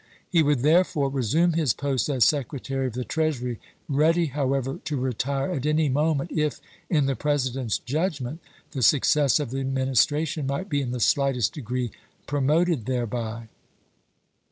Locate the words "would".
0.41-0.61